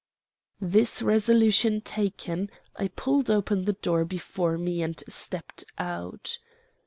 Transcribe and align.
"This 0.59 1.03
resolution 1.03 1.79
taken, 1.79 2.49
I 2.75 2.87
pulled 2.87 3.29
open 3.29 3.65
the 3.65 3.73
door 3.73 4.03
before 4.03 4.57
me 4.57 4.81
and 4.81 4.97
stepped 5.07 5.63
out. 5.77 6.39